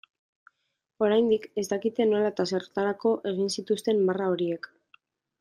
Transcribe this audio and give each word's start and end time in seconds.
Oraindik 1.07 1.45
ez 1.63 1.65
dakite 1.73 2.07
nola 2.13 2.31
eta 2.33 2.47
zertarako 2.55 3.13
egin 3.33 3.53
zituzten 3.59 4.03
marra 4.09 4.33
horiek. 4.35 4.69